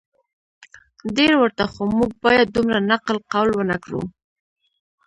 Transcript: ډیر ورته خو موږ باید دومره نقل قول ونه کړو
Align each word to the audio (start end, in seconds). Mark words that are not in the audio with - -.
ډیر 1.17 1.31
ورته 1.41 1.63
خو 1.71 1.81
موږ 1.97 2.11
باید 2.25 2.47
دومره 2.55 2.79
نقل 2.91 3.17
قول 3.31 3.49
ونه 3.55 3.77
کړو 3.83 4.01